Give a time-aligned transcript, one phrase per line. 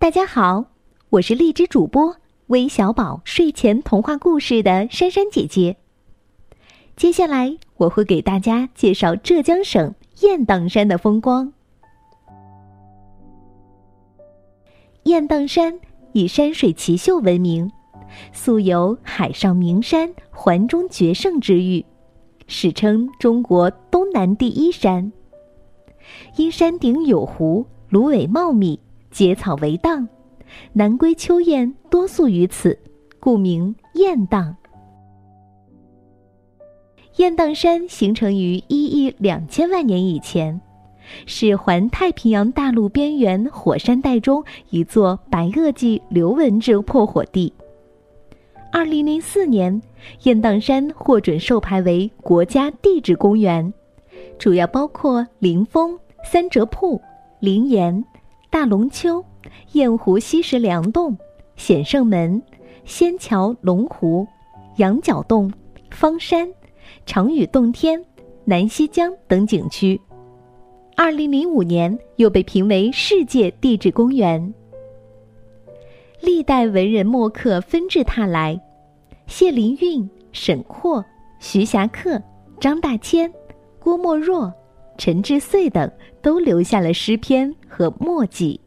[0.00, 0.64] 大家好，
[1.10, 5.76] 我是荔枝主播微小宝睡前童话故事的珊珊姐姐。
[6.96, 11.52] 接下来我会给大家介绍浙江省雁荡山的风光。
[15.02, 15.78] 雁荡山
[16.14, 17.70] 以山水奇秀闻名，
[18.32, 21.84] 素有“海上名山，环中绝胜”之誉，
[22.46, 25.12] 史称中国东南第一山。
[26.36, 28.80] 因山顶有湖，芦苇茂密，
[29.10, 30.08] 结草为荡，
[30.72, 32.78] 南归秋雁多宿于此，
[33.18, 34.56] 故名雁荡。
[37.16, 40.58] 雁荡山形成于一亿两千万年以前，
[41.26, 47.52] 是环太平洋大陆边缘火山带中一座白垩纪流纹质破火地。
[48.72, 49.82] 二零零四年，
[50.22, 53.74] 雁荡山获准授牌为国家地质公园，
[54.38, 56.98] 主要包括灵峰、三折瀑、
[57.40, 58.02] 灵岩、
[58.50, 59.24] 大龙丘、
[59.72, 61.16] 雁湖西石梁洞、
[61.54, 62.42] 显圣门、
[62.84, 64.26] 仙桥龙湖、
[64.76, 65.50] 羊角洞、
[65.90, 66.52] 方山。
[67.06, 68.04] 长屿洞天、
[68.44, 70.00] 南溪江等景区，
[70.96, 74.52] 二零零五年又被评为世界地质公园。
[76.20, 78.60] 历代文人墨客纷至沓来，
[79.28, 81.04] 谢灵运、沈括、
[81.38, 82.20] 徐霞客、
[82.58, 83.32] 张大千、
[83.78, 84.52] 郭沫若、
[84.98, 85.90] 陈志穗等
[86.22, 88.60] 都留下了诗篇和墨迹。